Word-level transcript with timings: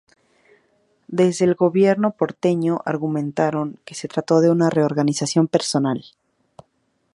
Desde 1.09 1.45
el 1.45 1.53
gobierno 1.53 2.15
porteño 2.17 2.81
argumentaron 2.87 3.77
que 3.85 3.93
se 3.93 4.07
trató 4.07 4.39
de 4.41 4.49
una 4.49 4.71
"reorganización 4.71 5.45
de 5.45 5.49
personal". 5.49 6.05